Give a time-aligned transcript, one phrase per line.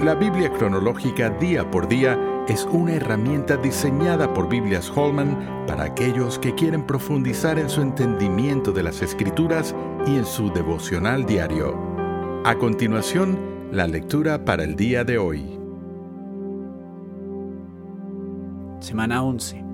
[0.00, 6.38] La Biblia cronológica día por día es una herramienta diseñada por Biblias Holman para aquellos
[6.38, 9.74] que quieren profundizar en su entendimiento de las Escrituras
[10.06, 11.76] y en su devocional diario.
[12.44, 13.40] A continuación,
[13.72, 15.58] la lectura para el día de hoy.
[18.78, 19.64] Semana 11.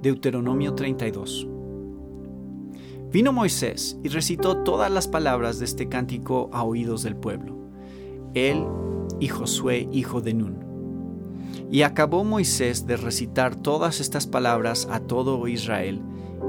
[0.00, 1.48] Deuteronomio 32.
[3.10, 7.56] Vino Moisés y recitó todas las palabras de este cántico a oídos del pueblo.
[8.34, 8.64] Él
[9.18, 10.70] y Josué, hijo de Nun.
[11.70, 16.00] Y acabó Moisés de recitar todas estas palabras a todo Israel,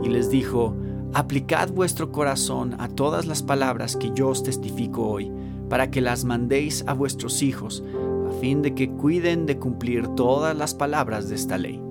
[0.03, 0.75] y les dijo,
[1.13, 5.31] Aplicad vuestro corazón a todas las palabras que yo os testifico hoy,
[5.69, 7.83] para que las mandéis a vuestros hijos,
[8.29, 11.81] a fin de que cuiden de cumplir todas las palabras de esta ley.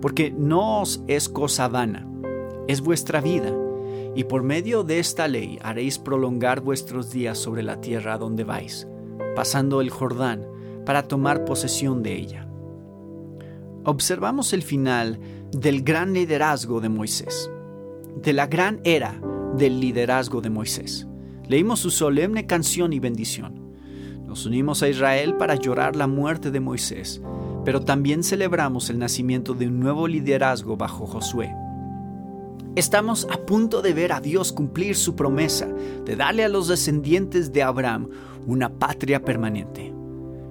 [0.00, 2.08] Porque no os es cosa vana,
[2.66, 3.52] es vuestra vida,
[4.14, 8.88] y por medio de esta ley haréis prolongar vuestros días sobre la tierra donde vais
[9.34, 10.46] pasando el Jordán
[10.84, 12.46] para tomar posesión de ella.
[13.84, 15.20] Observamos el final
[15.52, 17.50] del gran liderazgo de Moisés,
[18.22, 19.20] de la gran era
[19.56, 21.06] del liderazgo de Moisés.
[21.48, 23.72] Leímos su solemne canción y bendición.
[24.26, 27.20] Nos unimos a Israel para llorar la muerte de Moisés,
[27.64, 31.52] pero también celebramos el nacimiento de un nuevo liderazgo bajo Josué.
[32.76, 35.66] Estamos a punto de ver a Dios cumplir su promesa
[36.04, 38.08] de darle a los descendientes de Abraham
[38.46, 39.92] una patria permanente.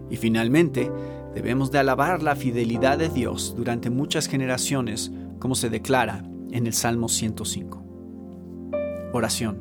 [0.09, 0.92] Y finalmente,
[1.34, 6.73] debemos de alabar la fidelidad de Dios durante muchas generaciones, como se declara en el
[6.73, 7.84] Salmo 105.
[9.14, 9.58] Oración.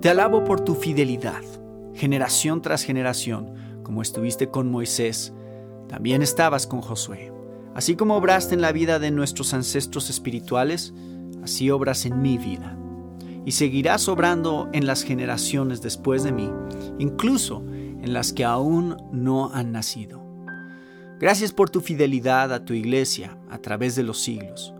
[0.00, 1.42] Te alabo por tu fidelidad,
[1.92, 3.52] generación tras generación,
[3.82, 5.34] como estuviste con Moisés,
[5.88, 7.32] también estabas con Josué.
[7.74, 10.94] Así como obraste en la vida de nuestros ancestros espirituales,
[11.42, 12.76] así obras en mi vida.
[13.44, 16.50] Y seguirás obrando en las generaciones después de mí,
[16.98, 20.22] incluso en las que aún no han nacido.
[21.18, 24.74] Gracias por tu fidelidad a tu iglesia a través de los siglos.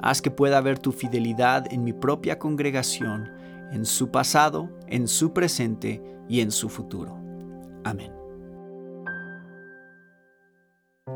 [0.00, 3.30] Haz que pueda ver tu fidelidad en mi propia congregación,
[3.72, 7.16] en su pasado, en su presente y en su futuro.
[7.84, 8.12] Amén.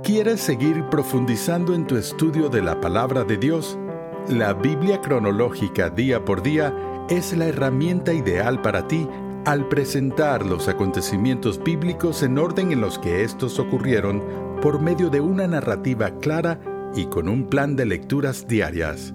[0.02, 3.78] ¿Quieres seguir profundizando en tu estudio de la palabra de Dios?
[4.28, 6.74] La Biblia cronológica día por día
[7.08, 9.06] es la herramienta ideal para ti
[9.44, 14.24] al presentar los acontecimientos bíblicos en orden en los que estos ocurrieron
[14.60, 16.58] por medio de una narrativa clara
[16.96, 19.14] y con un plan de lecturas diarias.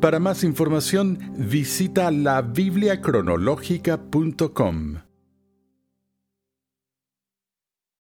[0.00, 5.05] Para más información, visita labibliacronológica.com.